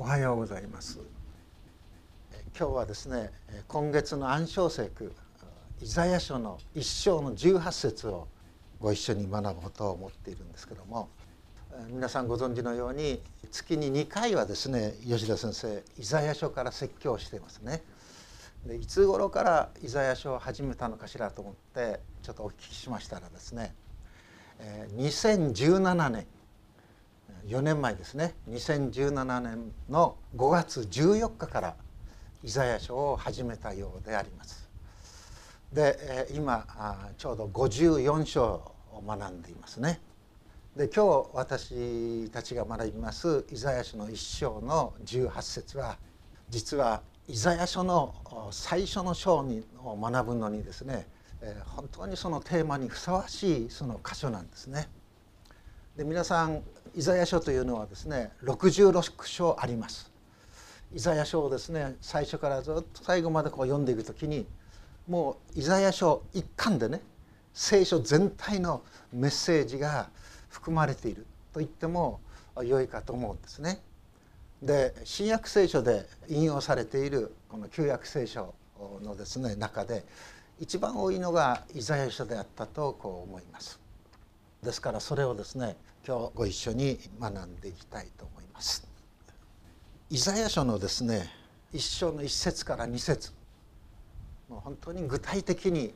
[0.00, 1.00] おはようございます
[2.56, 3.32] 今日はですね
[3.66, 5.12] 今月の暗唱聖句
[5.82, 8.28] イザヤ書の一章の18節を
[8.78, 11.08] ご一緒に学ぼうと思っているんですけども
[11.90, 17.82] 皆さんご存知のように月に2回はですね吉田先生イザヤ書から説教していますね。
[18.66, 23.74] でいつ頃からイザヤ書を始めたのかしらと思ってちょっとお聞きしましたらですね
[24.96, 26.26] 2017年
[27.46, 31.76] 4年前ですね2017年の5月14日から
[32.42, 34.68] イザヤ書を始めたようであります。
[35.72, 36.66] で今
[37.18, 38.44] ちょうど54章
[38.92, 40.00] を学んでいますね。
[40.76, 45.98] で今日私たちが学びますイザヤ書の一章の18節は
[46.48, 48.14] 実はイザヤ書の
[48.52, 51.06] 最初の章にを学ぶのにですね
[51.66, 54.88] 本当にそのテーマにふさわしいその箇所なんですね。
[55.98, 56.62] で皆さん
[56.94, 60.12] イザヤ書というのはですね66章あります。
[60.94, 64.46] イザヤ書をですね最初からずっと最後までこう読んでいくときに
[65.08, 67.00] もうイザヤ書一巻でね
[67.52, 70.08] 聖書全体のメッセージが
[70.48, 72.20] 含まれていると言っても
[72.62, 73.80] 良いかと思うんですね。
[74.62, 78.54] で新約聖書で引用されているこの旧約聖書
[79.02, 80.04] のですね中で
[80.60, 83.80] 一番多いのがイザヤ書であったとこう思います。
[84.62, 88.86] ですからそれをですね今日ご一緒に学んでいきたいと思います。
[90.10, 91.30] イザヤ書のですね
[91.72, 93.32] 一章の一節から二節
[94.48, 95.92] もう本当に具体的に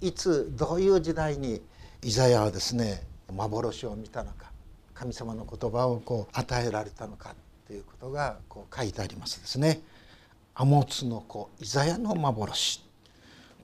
[0.00, 1.60] いつどういう時代に
[2.02, 4.52] イザヤはですね幻を見たのか
[4.94, 7.34] 神様の言葉をこう与えられたのか
[7.66, 9.80] ということがこう書いてありますですね。
[10.54, 12.82] アモツの子イザヤの幻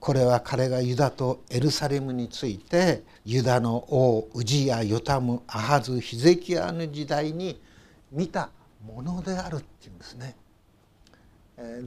[0.00, 7.60] これは彼がユダとエルサレムについてユダの王ウジヤヨタムアハズヒゼキヤの時代に
[8.12, 8.50] 見た
[8.86, 10.36] ものであるっていうんですね。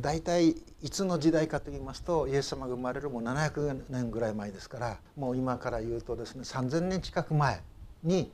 [0.02, 0.50] 大体
[0.82, 7.62] いつの時代かと言いますとイエス様が生まれるもう700年ぐらい前ですからもう今から言うとですね3,000年近く前
[8.04, 8.32] に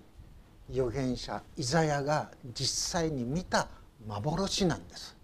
[0.71, 3.67] 預言者イザヤが実際に見た
[4.07, 5.14] 幻なんです。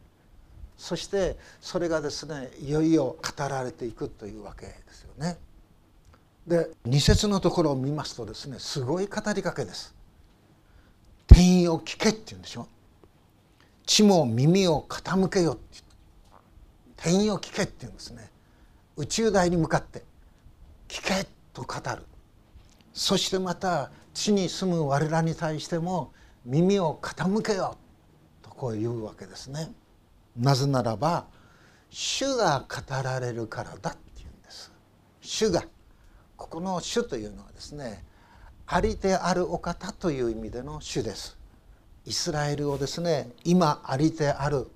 [0.82, 5.38] そしてそれがですねいよいよ語られていくというわけですよね。
[6.48, 9.94] で二節のところを見ますとですねすごい語りかけです。
[11.28, 12.68] 天意を聞けって言うんでしょ。
[13.86, 15.84] 地も耳を傾けよって
[16.98, 18.32] 天意を聞けって言うんですね。
[18.98, 20.02] 宇宙大に向かって
[20.88, 22.04] 聞けと語る。
[22.92, 26.12] そしてまた地に住む我らに対しても
[26.44, 27.78] 耳を傾けよ
[28.42, 29.72] とこう言うわけですね。
[30.38, 31.26] なぜならば
[31.90, 34.72] 主が語られるからだっていうんです。
[35.22, 35.64] 主が
[36.38, 38.04] ここの主というのはですね
[38.66, 41.38] ありてあるお方という意味での主です。
[42.06, 44.68] イスラエルをですね今ありてある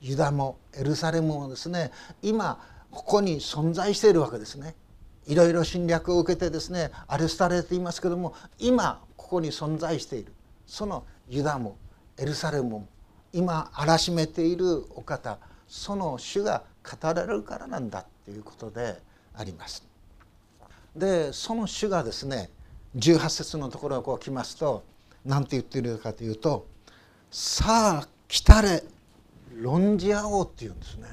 [0.00, 1.92] ユダもエルサレムもですね
[2.22, 2.58] 今
[2.90, 4.74] ここに存在しているわけですね。
[5.26, 10.32] いろいろ侵略を受けてですねアレスタれていますけども今ここに存在している
[10.66, 11.76] そのユダも
[12.18, 12.88] エルサレムも
[13.32, 19.00] 今荒らしめているお方その主が語られるからなんだということで
[19.34, 19.84] あります。
[20.94, 22.50] でその主がですね
[22.96, 24.84] 18節のところをこう来ますと
[25.24, 26.66] 何て言っているかというと
[27.30, 28.84] 「さあ来たれ
[29.56, 31.08] 論じ合おう」っていうんですね。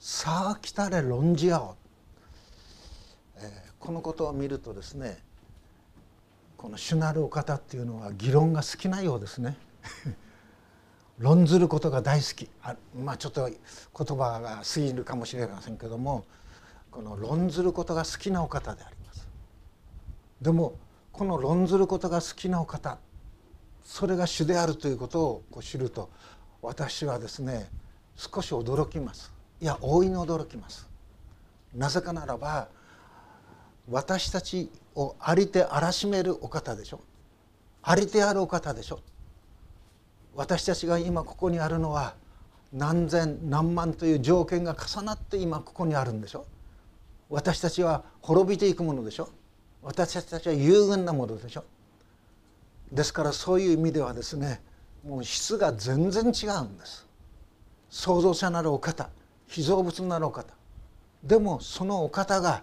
[0.00, 1.74] さあ来たれ論じ合おう、
[3.36, 5.22] えー、このことを見るとですね
[6.56, 9.56] この主なるお方っていうのは議論が好きなようですね。
[11.22, 12.50] 論ずることが大好き。
[12.64, 13.58] あまあちょっと言
[14.18, 16.24] 葉が過ぎるかもしれませんけども
[16.90, 19.28] この論ずることが好きなお方であります。
[20.40, 20.74] でも
[21.12, 22.98] この論ずることが好きなお方
[23.84, 26.10] それが主であるということをこう知ると
[26.60, 27.68] 私はですね
[28.16, 29.32] 少し驚きます。
[29.60, 30.88] いや大いに驚きます。
[31.72, 32.66] なぜかならば
[33.88, 37.00] 私たちをありてあらしめるお方でしょ。
[37.80, 38.98] ありてあるお方でしょ。
[40.34, 42.14] 私たちが今ここにあるのは
[42.72, 46.46] 何千何万という条件が重なって今ここにあるんでしょ？
[47.28, 49.28] 私たちは滅びていくものでしょ？
[49.82, 51.64] 私たちは有限なものでしょ？
[52.90, 54.60] ですからそういう意味ではですね
[55.04, 57.06] もう質が全然違うんです。
[57.90, 59.10] 創造者なるお方
[59.48, 60.54] 被造物なるお方。
[61.22, 62.62] でもそのお方が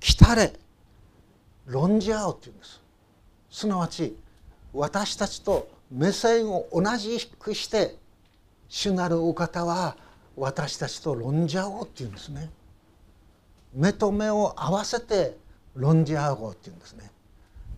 [0.00, 0.52] 来たれ
[1.66, 2.80] 論じ合おうっていうんです。
[3.50, 4.16] すなわち
[4.72, 7.96] 私たちと目線を同じくして
[8.68, 9.96] 主なるお方は
[10.36, 12.50] 私たちと論じ合おうっていうんですね。
[13.74, 15.36] 目と目を合わせて
[15.74, 17.10] 論じ合おうっていうんですね。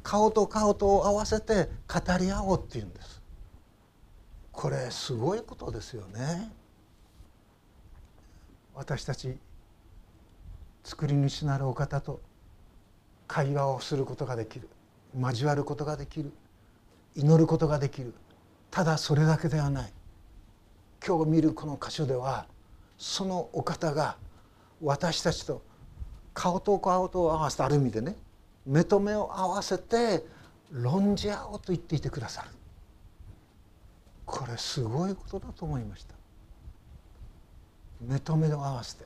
[0.04, 3.20] 顔と顔と合わせて語り合おうっていうんです。
[4.52, 6.52] これすごいことですよね。
[8.76, 9.36] 私たち
[10.84, 12.20] 作り主なるお方と
[13.26, 14.68] 会話をすることができる。
[15.18, 16.32] 交わることができる。
[17.16, 18.12] 祈ることができる。
[18.70, 19.92] ただそれだけではない。
[21.06, 22.46] 今日見るこの箇所では
[22.98, 24.16] そのお方が
[24.82, 25.62] 私たちと
[26.32, 28.16] 顔と顔と合わせてある意味でね
[28.66, 30.24] 目と目を合わせて
[30.72, 32.48] 論じ合おうと言っていてくださる。
[34.26, 36.14] これすごいことだと思いました。
[38.00, 39.04] 目と目を合わせて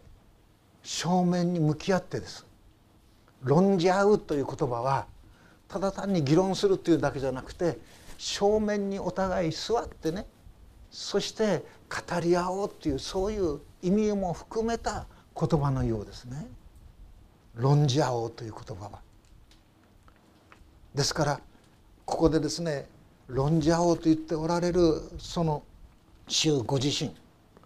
[0.82, 2.46] 正面に向き合ってです。
[3.42, 5.06] 論じ合うという言葉は
[5.68, 7.78] ただ単に議論するというだけじゃなくて
[8.16, 10.26] 正面にお互い座ってね
[10.90, 15.06] そして語り合おうというそういう意味も含めた
[15.38, 16.46] 言葉のようですね
[17.54, 19.00] 論じ合おうという言葉は。
[20.94, 21.40] ですから
[22.04, 22.88] ここでですね
[23.26, 24.80] 論じ合おうと言っておられる
[25.18, 25.62] その
[26.26, 27.14] 主ご自身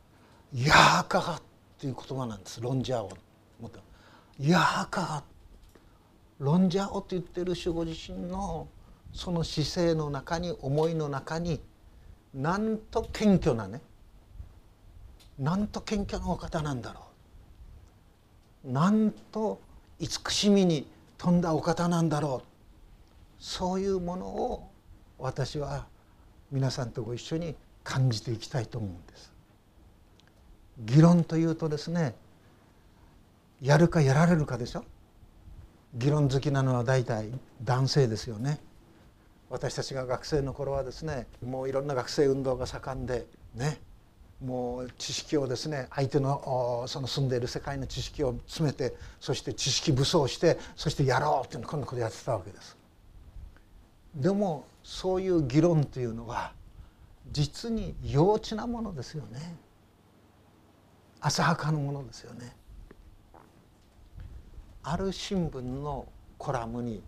[0.55, 1.43] 「ヤーカハ」
[1.79, 3.11] という言葉なんです論じ合おう。
[4.41, 5.23] ヤーカハ
[6.43, 8.67] 論じ合おうと言ってる主ご自身の
[9.13, 11.61] その姿勢の中に思いの中に
[12.35, 13.81] なんと謙虚なね
[15.39, 17.01] なんと謙虚なお方なんだろ
[18.65, 18.73] う。
[18.73, 19.61] なんと
[20.01, 20.87] 慈しみに
[21.17, 22.47] 富んだお方なんだろう。
[23.39, 24.69] そういうものを
[25.19, 25.87] 私は
[26.51, 27.55] 皆さんとご一緒に
[27.85, 29.33] 感じていきたいと思うんです。
[30.81, 32.17] 議論というとですね
[33.61, 34.85] やるかやられるかでしょ。
[35.95, 37.31] 議論好きなのは大体
[37.63, 38.59] 男性ですよね
[39.51, 43.79] 私たちが学生の頃はですねもういろんな学生運動が盛んでね
[44.43, 52.77] もう知識をですね相手のその住んでいる世界の知識を詰めてそして知識武装してそしてやろうっていうのこんなことやってたわけです。
[54.17, 56.53] でもそういう議論というのは
[57.31, 59.57] 実に幼稚なものですよね。
[61.21, 62.57] 浅はかなものですよね。
[64.83, 66.07] ある新聞の
[66.39, 67.03] コラムに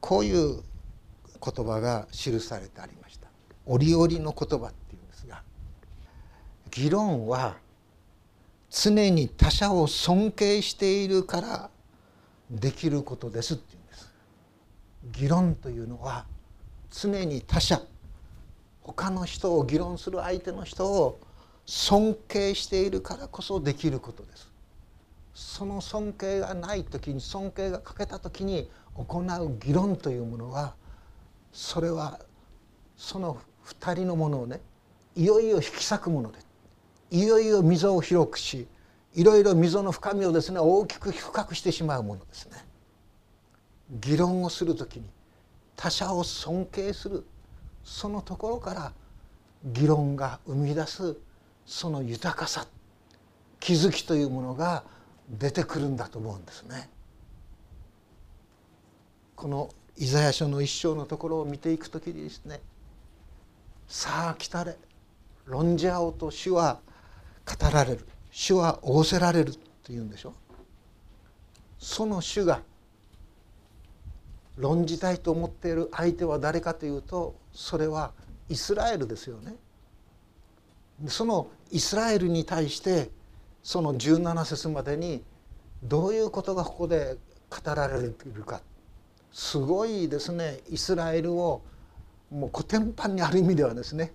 [0.00, 0.62] こういう
[1.42, 3.28] 言葉が記されてありました。
[3.66, 5.42] 折々の言葉っていうんですが
[6.70, 7.56] 議論は
[8.70, 11.70] 常に他者を尊敬しているから
[12.50, 14.12] できることですっていうんです。
[15.12, 16.24] 議論というのは
[16.90, 17.80] 常に他者
[18.82, 21.18] 他の人を議論する相手の人を
[21.66, 24.53] 尊敬しているからこそできることです。
[25.34, 30.74] その尊敬がない時に尊敬が欠けた時に行う議論というものは
[31.52, 32.20] それは
[32.96, 34.60] その2人のものをね
[35.16, 36.38] いよいよ引き裂くもので
[37.10, 38.66] いよいよ溝を広くし
[39.14, 42.56] いろいろ溝の深みをですね大きく深くしてしまうものですね。
[43.90, 45.08] 議論をする時に
[45.76, 47.24] 他者を尊敬する
[47.84, 48.92] そのところから
[49.64, 51.16] 議論が生み出す
[51.66, 52.66] その豊かさ
[53.60, 54.84] 気づきというものが
[55.28, 56.88] 出てくるんだと思うんですね。
[59.36, 62.60] このイザヤ書の一章のところを見ていく時にですね
[63.88, 64.76] 「さあ来たれ
[65.44, 66.80] 論じ合おうと主は
[67.46, 70.34] 語られる主は仰せられる」というんでしょ
[71.78, 72.62] その主が
[74.56, 78.12] 論じたいと思っている相手は誰かというとそれは
[78.48, 79.56] イスラエルですよね。
[81.08, 83.10] そのイスラエルに対して
[83.64, 85.24] その17節までに
[85.82, 87.16] どういうことがここで
[87.48, 88.60] 語られているか。
[89.32, 90.60] すごいですね。
[90.68, 91.62] イスラエルを
[92.30, 94.12] もう古典版にある意味ではですね。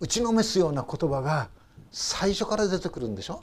[0.00, 1.48] 打ちのめすような言葉が
[1.90, 3.42] 最初から出てくるんでしょ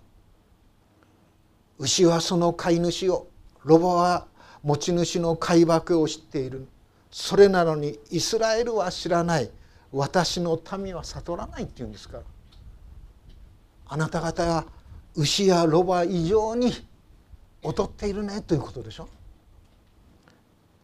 [1.80, 3.28] 牛はその飼い主を
[3.64, 4.28] ロバは
[4.64, 6.68] 持ち主の飼爆を知っている。
[7.10, 9.50] それなのにイスラエルは知らない。
[9.92, 12.24] 私の民は悟らないって言うんですから。
[13.88, 14.66] あなた方は
[15.18, 16.72] 牛やロバ以上に
[17.64, 19.10] 劣っているねということでしょ？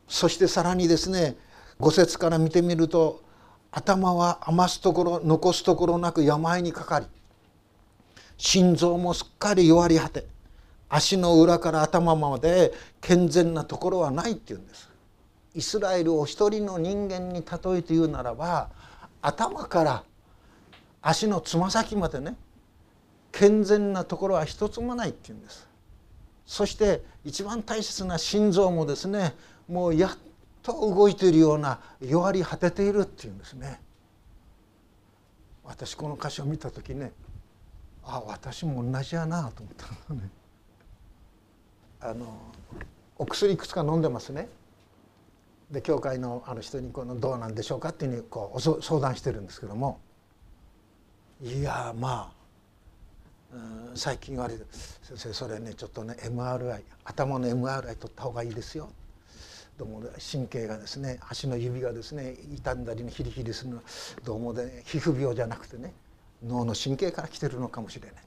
[0.08, 1.36] そしてさらにですね
[1.80, 3.22] 五節から見てみると
[3.72, 7.06] 頭は余すところ残すところなく病にかかり
[8.38, 10.26] 心臓もすっかり弱り果て
[10.90, 14.90] 足の裏から頭まで健全なところはないっていうんです。
[15.56, 18.70] イスラエルを一人の人間に例えて言うならば
[19.22, 20.04] 頭から
[21.02, 22.36] 足のつま先までね
[23.34, 25.68] 健全なところは一つもないっていうんです。
[26.46, 29.34] そして一番大切な心臓もですね
[29.68, 30.18] もうやっ
[30.62, 33.82] と動いているような弱り果てているっていうんですね。
[35.66, 37.12] 私この歌詞を見た時ね
[38.06, 40.30] あ私も同じやなと思ったのね。
[42.02, 42.38] あの
[43.18, 44.48] お薬いくつか飲んでますね。
[45.72, 50.00] で教会のあの人にこのどうなんでしょうかっていうふうにこう相談してるんですけども。
[51.42, 52.43] いやまあ、
[53.96, 54.66] 最近言われる。
[54.72, 58.90] 先生それねちょっとね MRI 頭の MRI 取った方がいいですよ。
[59.78, 63.84] どうも神経がですね足の指がですね傷んだり、ね、ヒリヒリするのは
[64.24, 65.94] どうもね皮膚病じゃなくてね
[66.46, 68.24] 脳の神経から来てるのかもしれない。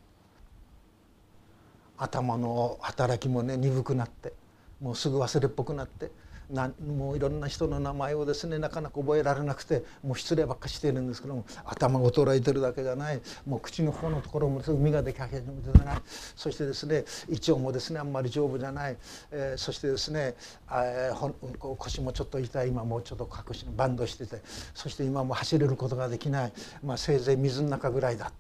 [1.99, 4.33] 頭の働きもね鈍くなって
[4.81, 6.11] もうすぐ忘れっぽくなって
[6.51, 13.21] なもういろんな人の名前をですねなかなか覚えられなくてもう失礼ばっかしているんですけども頭が衰えてるだけじゃない。
[13.47, 15.99] もう口の方のところも海ができ始めてない。
[16.37, 18.97] そしてですね胃腸もですねあんまり丈夫じゃない、
[19.31, 20.35] えー、そしてですね、
[20.71, 22.69] えー、腰もちょっと痛い。
[22.69, 24.41] 今もうちょっと隠しバンドしてて。
[24.75, 28.33] そして今も走れることができない、まあ、せいぜい水の中ぐらいだ。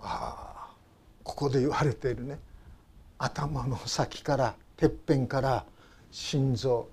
[0.00, 0.74] ああ
[1.22, 2.38] ここで言われているね。
[3.18, 5.64] 頭の先からてっぺんから
[6.10, 6.88] 心臓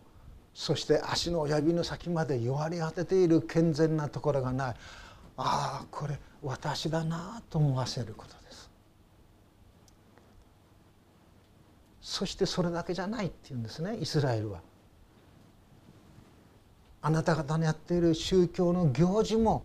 [0.58, 4.76] そして足の親指の先まで弱り果てている健全なところがない。
[5.38, 8.72] ああこれ私だなと思わせることです。
[12.02, 14.62] そしてそれだけじゃないっていうんですねイスラエルは。
[17.04, 19.64] あなた方のやっている宗教の行事も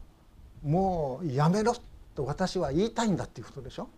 [0.62, 1.75] もうやめろ
[2.14, 3.88] と私は言いたいんだっていうことでしょ。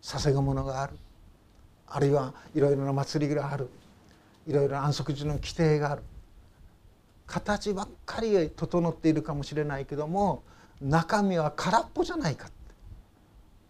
[0.00, 0.94] 捧げ物がある。
[1.88, 3.68] あるいはいろいろな祭りがある。
[4.46, 6.02] いろいろ安息日の規定がある。
[7.30, 10.42] 形ばっかり整っているかもしれないけども
[10.82, 12.48] 中身は空っぽじゃないか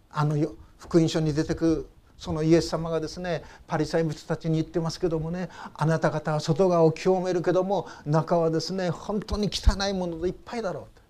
[0.09, 0.35] あの
[0.79, 1.87] 福音書に出てくる
[2.17, 11.01] そのイエス様がですねパリサイ人たちに言ってますけどもねあなた方は外側を清めるけども中はですね本当に汚いものでいっぱいだろうと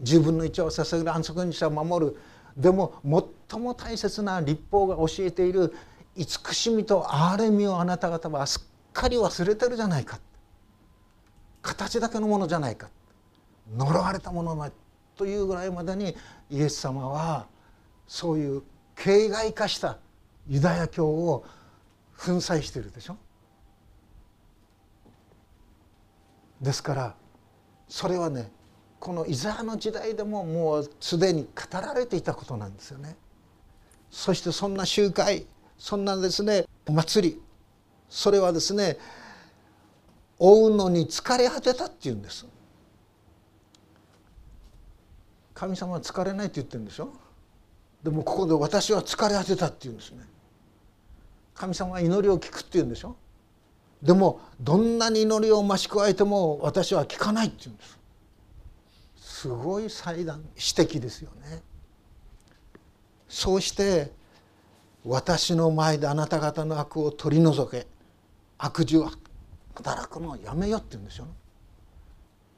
[0.00, 2.16] 自分の一を捧げる安息日を守る。
[2.56, 2.94] でも
[3.50, 5.72] 最も大切な立法が教えている
[6.16, 10.18] 慈しみと憐れみをあなた方はすっかり忘れてるじゃないか。
[11.62, 12.90] 形だけのものじゃないか。
[13.76, 14.72] 呪われたものない
[15.16, 16.16] というぐらいまでに
[16.50, 17.46] イエス様は
[18.06, 18.62] そういう
[18.96, 19.98] 形骸化した
[20.48, 21.44] ユダヤ教を
[22.18, 23.16] 粉砕しているでしょ。
[26.60, 27.14] ですから
[27.88, 28.52] それはね
[29.00, 33.16] このイザヤの時代でももうすでに語られていたことなんですよね。
[34.10, 35.46] そしてそんな集会
[35.78, 37.42] そんなですね祭り
[38.14, 38.98] それはですね
[40.38, 42.46] 追うのに疲れ果てたっていうんです。
[45.54, 47.10] 神様は疲れないって言ってるんでしょ？
[48.02, 50.18] でもここで私は疲れ果てたって言うんですね。
[51.54, 53.16] 神様は祈りを聞くって言うんでしょ？
[54.02, 57.98] でもどんなに祈りを増し加えても私は聞かないって言うんです。
[59.16, 61.62] すごい祭壇指摘ですよね。
[63.28, 64.12] そうして
[65.04, 67.86] 私の前であなた方の悪を取り除け。
[68.64, 69.10] 悪事を
[69.74, 71.32] 働くのをやめよって言うんですよ、ね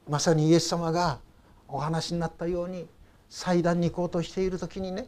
[0.07, 1.19] まさにイエス様が
[1.67, 2.87] お話になったように
[3.31, 5.07] 祭壇に行こうとしている時にね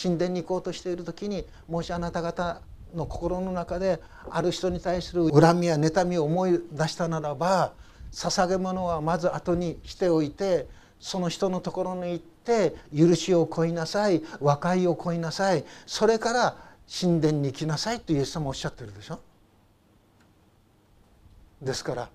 [0.00, 2.60] 神殿に行こうとしている時にもしあなた方
[2.94, 7.72] の心の中である人に対する恨みや妬みを思い出したならば
[8.12, 10.68] 捧げ物はまず後にしておいて
[11.00, 16.56] その人のところに行って許しを請いなさい和解を請いなさいそれから
[17.00, 19.18] 神殿に行きなさいとイエス様おっしゃってるでしょ。
[21.62, 22.08] ですから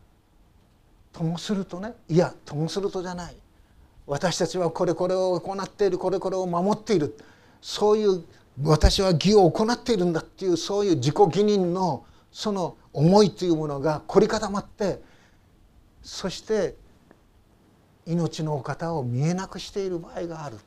[1.12, 3.35] ともするとねいやともするとじゃない。
[4.05, 7.17] 私たちはこれこれを行っているこれこれを守っている。
[7.62, 8.23] そういう
[8.63, 15.01] 私は義を行っているんだっていうそういう自己義認のその思いというものが凝り固まって
[16.01, 16.75] そして
[18.05, 20.57] 命のお方を見えなくしている場合がある。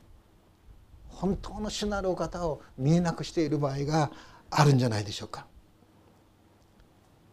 [1.09, 4.11] 本当の主なるお方を見えなくしている場合が
[4.51, 5.47] あるんじゃないでしょうか。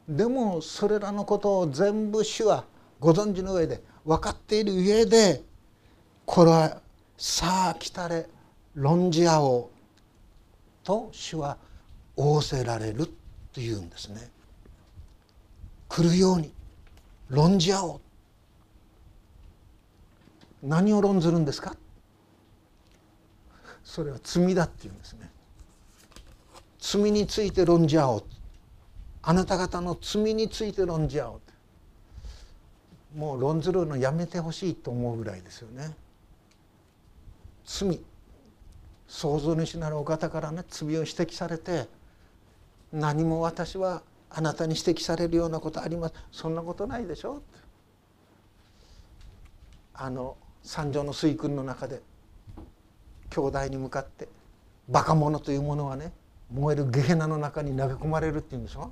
[0.07, 2.65] でもそれらのことを全部主は
[2.99, 5.41] ご存知の上で分かっている上で
[6.25, 6.81] これは
[7.17, 8.27] さあ来たれ
[8.75, 9.69] 論じ合おう
[10.83, 11.57] と主は
[12.17, 13.07] 仰せられる
[13.53, 14.29] というんですね。
[15.87, 16.51] 来るように
[17.29, 18.01] 論じ合おう。
[20.63, 21.75] 何を論ずるんですか？
[23.83, 25.29] それは罪だっていうんですね。
[26.79, 28.23] 罪について論じ合おう
[29.23, 31.41] あなた方の罪について論じ合おう。
[33.17, 35.95] もう論ずるのやめてほしいと思うぐらいですよね。
[37.65, 38.01] 罪。
[39.07, 41.87] 創造主なるお方からね罪を指摘されて
[42.91, 47.41] 何も私はあなたに指摘されるようなことありますそんなことないでしょ。
[49.93, 52.01] あの三条の水訓の中で
[53.29, 54.27] 兄弟に向かって
[54.89, 56.11] 「バカ者というものはね
[56.51, 58.91] 燃えるゲヘナの中に投げ込まれる」って言うんでしょ。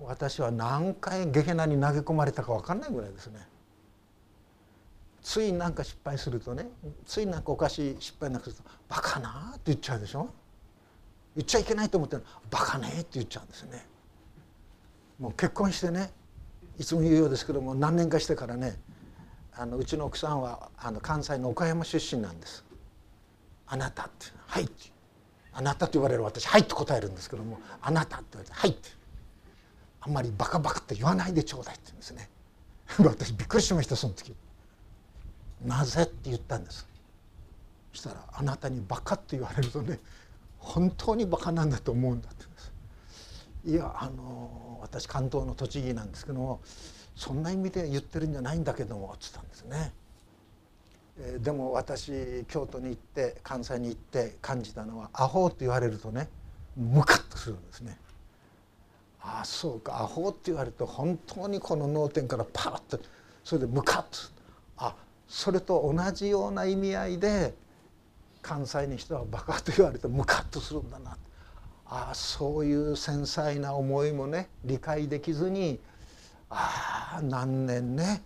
[0.00, 3.46] 私は何回ゲヘナに投げ込まれたか分かんないぐらいですね。
[5.22, 6.70] ついなんか失敗するとね
[7.04, 10.28] ついなんかおかしい失敗なくすると「バカな」って言っちゃうでしょ？
[11.36, 13.86] 言っちゃいけないと思ってる「バカね」って言っちゃうんですね。
[15.18, 16.12] もう結婚してね
[16.78, 18.80] いつも言うようですけども何年かしてからね
[19.52, 22.64] あのうちの奥さんはあの関西の岡山出身なんです。
[23.66, 24.92] あなたって「はい」って。
[25.52, 28.97] あなたって言われる私「はい」って答えるんですけども「あなた」って言われて「はい」って。
[30.00, 32.30] あんまりバカバカって言わないでちょうだいって言うんですね。
[32.98, 34.34] 私びっくりしましたその時。
[35.64, 36.86] なぜって言ったんです。
[37.92, 39.98] そしたらあなたにバカって言われるとね
[40.58, 42.72] 本当にバカなんだと思うんだって言うんです。
[43.64, 46.60] いやあの私関東の栃木なんですけども
[47.16, 49.92] そんな意味で言ってるんじゃないんだけどもっつったんですね。
[51.40, 56.28] でも私京都に行って関西に行って感じたのはアホって言われるとね
[56.76, 57.98] ムカッとするんですね。
[59.28, 62.98] ああそうかアホって言われると本当にこの脳天からパッと
[63.44, 64.08] それでムカッと。
[64.78, 64.94] あ
[65.28, 67.54] それと同じような意味合いで
[68.40, 71.16] 関西の人はバカと言われてムカッとするんだな。
[71.86, 75.78] ああそういう繊細な思いもね理解できずに
[76.48, 78.22] ああ何年ね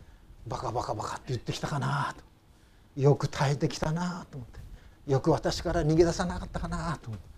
[0.47, 3.01] バカバカバカって言ってきたかなと。
[3.01, 4.61] よく耐えてきたなと思って。
[5.11, 7.32] よく私から逃げ出さなかったかなと思って。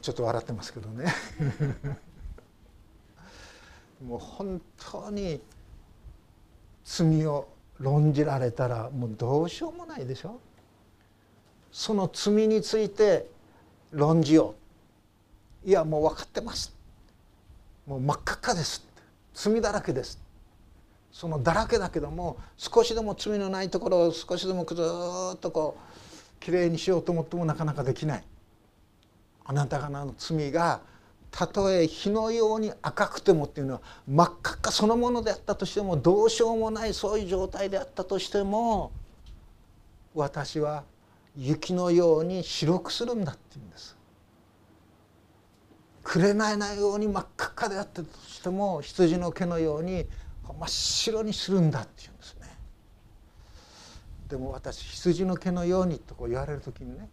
[0.00, 1.12] ちょっと笑ってますけどね。
[4.04, 5.40] もう本当に
[6.84, 7.48] 罪を
[7.78, 10.40] 論じられたらもうどうしようもないでしょ。
[11.70, 13.30] その罪について
[13.90, 14.54] 論じよ
[15.64, 15.68] う。
[15.68, 16.74] いやもう分かってます。
[17.86, 18.86] もう真っ赤っかです。
[19.34, 20.18] 罪だらけです。
[21.12, 24.74] そのだらけだけども少しでも罪のないところを少しでもず
[25.34, 28.24] っとこうきれいにしようと思ってもなかなかできない。
[29.44, 30.80] あなた方の罪が
[31.30, 38.92] たとえ火のように赤くてもっていうのは真っ赤っかそのものであったとしてもどうしようもないそういう状態であったとしても
[40.14, 40.84] 私は
[41.36, 43.96] 雪のように白くするんだって言うんです。
[46.04, 50.06] 紅のように真っ赤っかであったとしても羊の毛のように
[50.60, 52.56] 真っ白にするんだって言うんですね
[54.28, 57.08] でも私羊の毛のようにとこう言われる時にね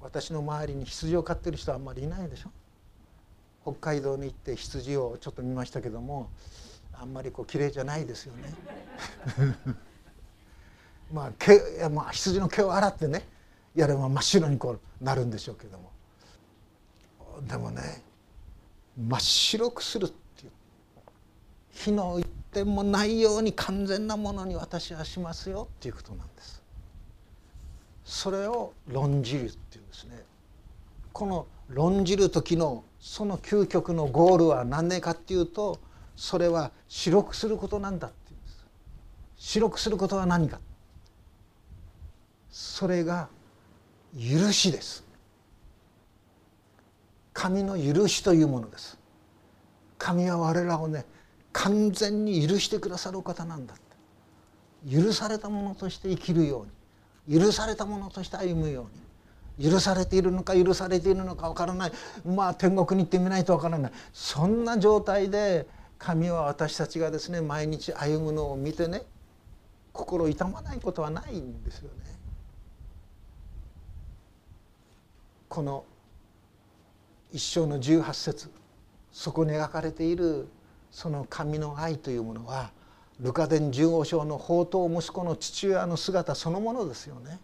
[0.00, 2.50] 私の周りに羊を飼ってる人はあんまりいないでしょ？
[3.62, 6.30] 北海道に行って羊をちょっと見ましたけども
[6.94, 8.54] あんまりこう綺麗じゃないですよね。
[11.12, 13.26] まあ毛まあ羊の毛を洗ってね
[13.74, 15.90] やれば真っ白にこうなるんでしょうけども。
[17.46, 18.02] でもね
[18.96, 20.52] 真っ白くするっていう
[21.70, 26.62] 火の一点もないように完全なものに私はしますよっていうことなんです。
[28.04, 29.52] それを論じる。
[30.00, 30.22] ですね。
[31.12, 35.78] この論じる時のその究極のゴールは何でかっていうと
[36.16, 38.64] それは白くすることなんだっていうんです。
[39.36, 40.60] 白くすることは何か。
[42.50, 43.28] それが
[44.14, 45.04] 許しです。
[47.32, 48.98] 神の許しというものです。
[49.98, 51.04] 神は我らをね
[51.52, 53.74] 完全に許してくださる方なんだ
[54.90, 56.64] 許されたものとして生きるよ
[57.28, 59.09] うに許されたものとして歩むように。
[59.60, 61.92] 許されているのか許されているのかわからない
[62.24, 65.66] まあ天国に行ってみないとわからないそんな状態で
[65.98, 69.02] 神は私たちがですね毎日歩むのを見てね
[69.92, 72.10] 心痛まないことはないんですよね。
[75.48, 75.84] この
[77.32, 78.50] 一生の18節
[79.10, 80.48] そこに描かれている
[80.92, 82.70] その神の愛というものは
[83.18, 87.40] ルカ伝15章の宝刀息子の父親の姿そのものですよね。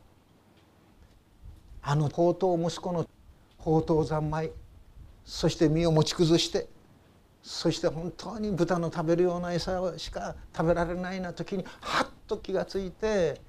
[1.89, 3.07] あの宝刀息子の
[3.59, 4.51] 宝刀三昧
[5.25, 6.67] そして身を持ち崩して
[7.45, 13.41] そして本当に豚の食べるような餌しか食べられないな時にはっと気がついて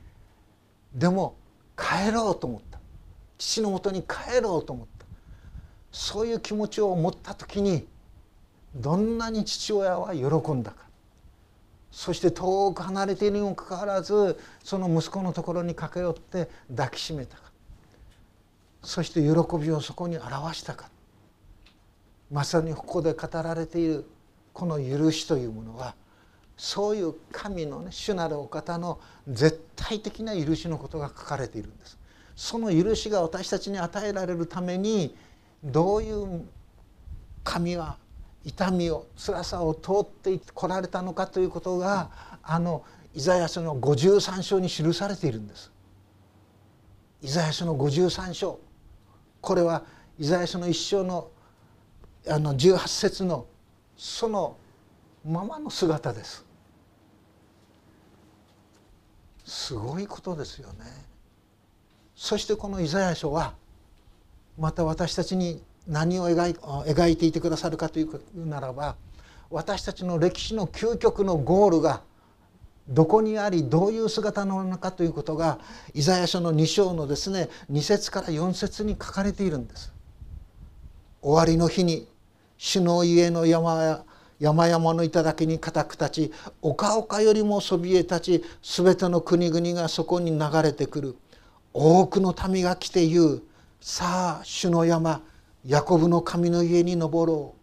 [0.93, 1.35] でも
[1.75, 2.79] 帰ろうと思った。
[3.39, 5.05] 父のもとに帰ろうと思った。
[5.91, 7.87] そういう気持ちを持った時に
[8.75, 10.77] どんなに父親は喜んだか。
[11.91, 17.46] そして遠く離れているにもかかわらずその息子のところに駆け寄って抱きしめたか。
[18.87, 20.89] そして喜びをそこに表したか
[22.31, 24.05] まさにここで語られている
[24.53, 25.93] この許しというものは
[26.55, 31.99] そういう神のね主なるお方の絶対的な許しのことが書かれているんです。
[32.37, 35.13] その許しが私たちに与えられるために
[35.65, 36.45] どういう
[37.43, 37.97] 神は
[38.45, 42.09] 痛みを辛さを通ってこられたのかということが
[42.41, 45.73] あのイザヤ書の53章に記されているんです。
[47.21, 48.61] イザヤ書の53章
[49.47, 49.81] これは
[50.19, 51.29] イザヤ書の一章の
[52.27, 53.45] あの18節の
[53.95, 54.57] その
[55.25, 56.43] ままの姿です。
[59.45, 60.83] すごいことですよね。
[62.13, 63.53] そしてこのイザヤ書は
[64.59, 66.53] また私たちに何を描い
[66.91, 68.97] 描いていてくださるかというならば
[69.49, 72.01] 私たちの歴史の究極のゴールが
[72.89, 75.59] どこにありどういう姿なのかということが
[75.93, 79.93] イザヤ書の2章のですね2節から4節に書かれているんです。
[81.21, 82.07] 終わりの日に
[82.57, 84.03] 主の家の山や
[84.39, 91.15] 山々の頂に固く立ち丘々よりもそびえ立ち全ての国々がそこに流れてくる
[91.73, 93.43] 多くの民が来て言う
[93.81, 95.21] さあ主の山
[95.65, 97.56] ヤコブの神の家に登ろう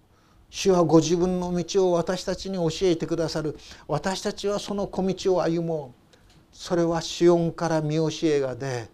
[0.57, 3.59] 主はご自分の道を私たちに教えてくださる。
[3.89, 6.17] 私たちはその小道を歩もう。
[6.53, 8.89] それはシオンから見教えが出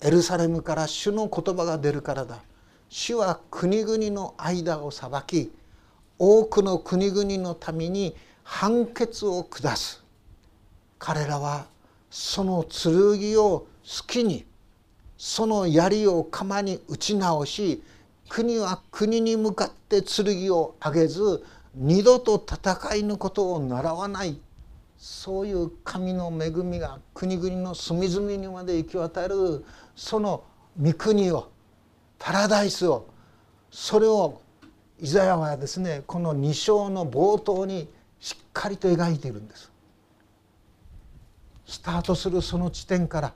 [0.00, 2.40] エルサレムから主の言葉が出るからだ。
[2.88, 5.52] 主は国々の間を裁き
[6.18, 10.02] 多くの国々のために判決を下す。
[10.98, 11.66] 彼らは
[12.10, 13.68] その剣を好
[14.08, 14.44] きに
[15.16, 17.84] その槍を釜に打ち直し
[18.28, 24.40] 国は国に向かって剣を上げず二度と戦いのことを習わない
[24.96, 29.64] そういう神の恵みが国々の隅々にまで行き渡る
[29.94, 30.44] その
[30.80, 31.50] 御国を
[32.18, 33.06] パラダイスを
[33.70, 34.40] それを
[35.00, 37.88] イザヤはですねこの2章の冒頭に
[38.18, 39.70] しっかりと描いているんです。
[41.64, 43.34] スタートするその地点から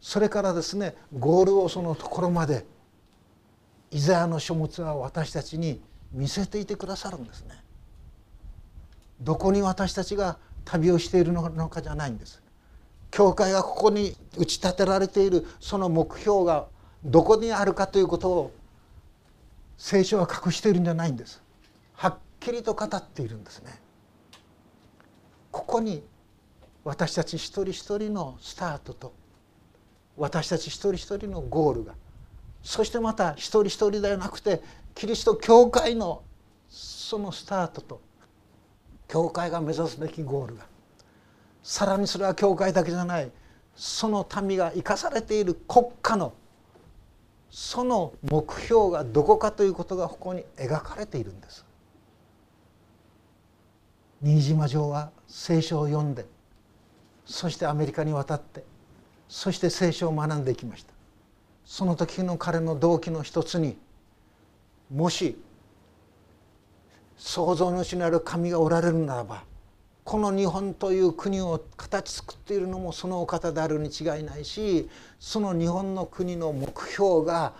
[0.00, 2.64] それからですねゴールをそのところまで
[3.90, 5.80] イザヤの書物は私たちに
[6.12, 7.62] 見せていてくださるんですね。
[9.20, 12.42] どこに私たちが旅をしているのかじゃないんです。
[13.10, 16.66] 教会がここに打ち立てられているその目標が
[17.04, 18.52] どこにあるかということを
[19.78, 21.42] 聖書は隠しているんじゃないんです。
[21.94, 23.80] はっきりと語っているんですね。
[25.50, 26.02] ここに
[26.84, 29.12] 私たち一人一人のスタートと
[30.16, 31.94] 私たち一人一人のゴールが
[32.66, 34.60] そしてまた一人一人ではなくて
[34.96, 36.24] キリスト教会の
[36.68, 38.00] そのスタートと
[39.06, 40.64] 教会が目指すべきゴールが
[41.62, 43.30] さらにそれは教会だけじゃない
[43.76, 46.34] その民が生かされている国家の
[47.52, 51.64] その目標がどこかということがここに描かれているんです。
[54.20, 56.26] 新島城は聖書を読んで
[57.24, 58.64] そしてアメリカに渡って
[59.28, 60.95] そして聖書を学んでいきました
[61.66, 63.76] その時の彼の動機の一つに
[64.90, 65.36] もし
[67.16, 69.42] 創造主なる神がおられるならば
[70.04, 77.54] この日本という国を形作っているのもそのお方であるに違いないしその日本の国の目標が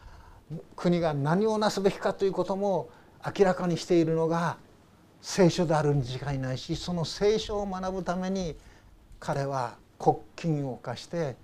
[0.77, 2.89] 国が何をなすべきかということも
[3.37, 4.59] 明らかにしているのが
[5.21, 8.55] 聖書であるに違いないしその聖書を学ぶために
[9.19, 11.35] 彼は国金を犯して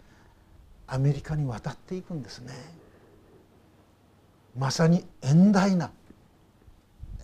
[0.87, 2.53] アメリカに渡っていくんですね。
[4.57, 5.91] まさに遠大な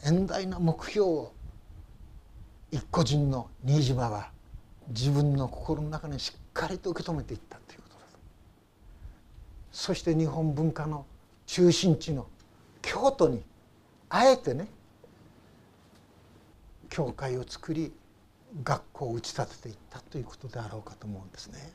[0.05, 1.33] 遠大な目標を
[2.71, 4.31] 一個人の新島は
[4.89, 8.01] 自分の心の中にしっかりと受け止めていったということだ
[9.73, 11.05] そして日本文化の
[11.47, 12.27] 中心地の
[12.83, 13.43] 京都に
[14.09, 14.69] あえてね
[16.89, 17.93] 教会を作り
[18.65, 21.71] 学校を打ち立てていったということであろうかと思うんですね。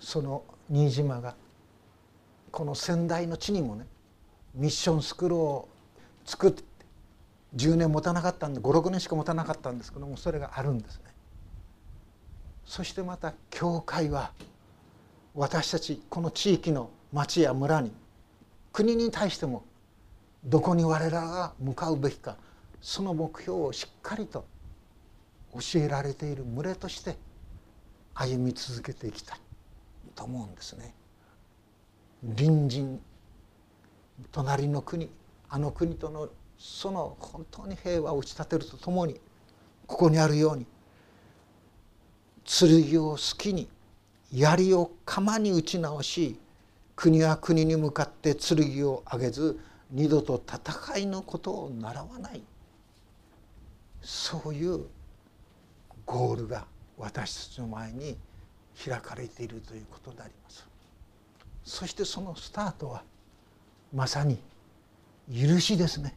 [0.00, 1.34] その新島が
[2.50, 3.86] この仙台の地にもね
[4.54, 5.68] ミッションスクールを
[6.24, 6.62] 作って
[7.56, 11.04] 10年持たなかったんで56年しか持たなかったんですけどもそれがあるんですね。
[12.64, 14.30] そしてまた教会は
[15.34, 17.92] 私たちこの地域の町や村に
[18.72, 19.64] 国に対しても
[20.44, 22.36] どこに我らが向かうべきか
[22.80, 24.46] その目標をしっかりと
[25.52, 27.16] 教えられている群れとして
[28.14, 29.40] 歩み続けていきたい
[30.20, 30.94] と思うんですね。
[32.36, 33.00] 隣人
[34.30, 35.08] 隣の国
[35.48, 36.28] あの国との
[36.58, 39.18] その本当に平和を打ち立てるとともに
[39.86, 40.66] ここにあるように
[42.44, 43.66] 剣を好きに
[44.30, 46.38] 槍を釜に打ち直し
[46.94, 49.58] 国は国に向かって剣を上げず
[49.90, 52.42] 二度と戦いのことを習わない
[54.02, 54.84] そういう
[56.04, 56.66] ゴールが
[56.98, 58.18] 私たちの前に
[58.84, 60.66] 開かれているということであります。
[61.64, 63.02] そしてそのスタートは
[63.92, 64.38] まさに
[65.30, 66.16] 許しですね。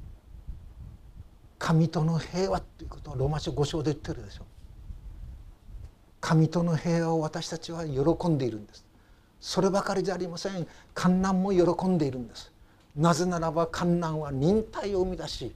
[1.59, 4.43] 神との平和ということをローマ書5章で言ってるでしょ
[6.19, 8.85] 神との平和を私たちは喜んでいるんです。
[9.39, 10.67] そればかりじゃありません。
[10.93, 12.51] 観難も喜んでいるんです。
[12.95, 15.53] なぜならば観難は忍耐を生み出し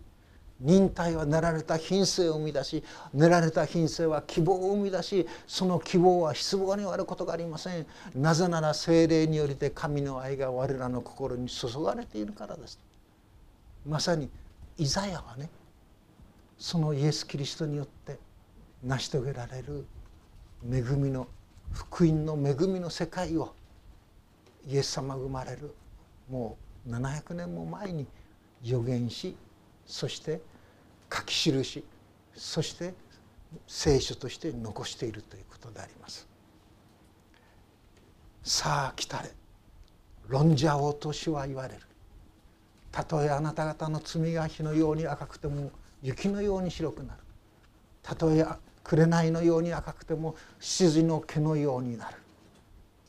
[0.60, 7.86] 忍耐は練られた品性を生み出し練られた品性は希望を生み出しその希望は失望に終わることがありません。
[8.16, 12.80] なぜなら精霊によりて神の愛が我らの心に注がれているからです。
[13.86, 14.30] まさに
[14.78, 15.50] イザヤはね
[16.58, 18.18] そのイエス・キリストによって
[18.84, 19.86] 成し遂げられる
[20.70, 21.28] 恵みの
[21.72, 23.54] 福音の恵みの世界を
[24.68, 25.74] イエス様が生まれる
[26.30, 28.08] もう700年も前に
[28.64, 29.36] 予言し
[29.88, 30.42] そして
[31.12, 31.84] 書き記し
[32.36, 32.94] そして
[33.66, 36.28] 聖書として残しているということであります。
[38.44, 39.32] さあ来たれ。
[40.28, 41.82] 論者王と主は言われる。
[42.92, 45.72] たとえあなた方の罪が火のように赤くても
[46.04, 47.20] 雪のように白くなる。
[48.04, 48.46] たとえ
[48.84, 52.18] 紅のように赤くても羊の毛のようになる。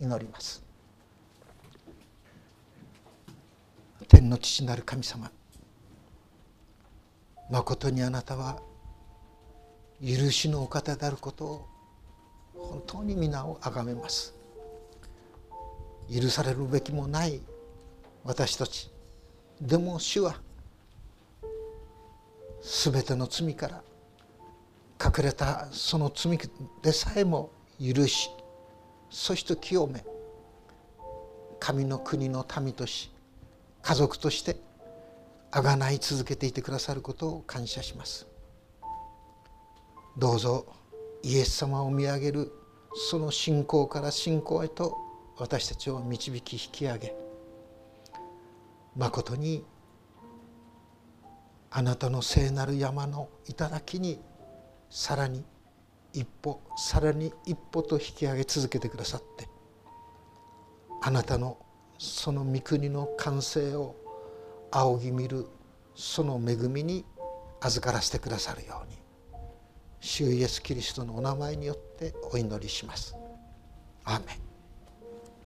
[0.00, 0.62] 祈ります。
[4.08, 5.30] 天の父なる神様
[7.50, 8.60] まことにあなたは
[10.00, 11.68] 許しのお方であることを
[12.54, 14.38] 本当に皆を崇めます。
[16.12, 17.40] 許されるべきもない
[18.24, 18.90] 私たち
[19.60, 20.36] でも主は
[22.62, 23.82] 全ての罪から
[25.02, 26.38] 隠れたその罪
[26.82, 28.30] でさえも許し
[29.10, 30.04] そして清め
[31.60, 33.10] 神の国の民とし
[33.82, 34.56] 家族として
[35.50, 38.26] あがない続けていてくださることを感謝します。
[40.18, 40.66] どうぞ
[41.22, 42.52] イエス様を見上げる
[43.10, 44.96] その信仰から信仰へと
[45.36, 47.14] 私たちを導き引き上げ
[48.96, 49.64] まことに
[51.70, 54.20] あなたの聖なる山の頂に
[54.90, 55.44] さらに
[56.12, 59.48] 一歩さらに一歩と引き上げ続けてくださって
[61.02, 61.58] あなたの
[61.98, 63.94] その御国の完成を
[64.70, 65.46] 仰ぎ見る
[65.94, 67.04] その恵みに
[67.60, 68.98] 預からせてくださるように
[70.00, 73.16] 主イエス・キリストのお名前によってお祈りします。
[74.04, 74.47] アーメン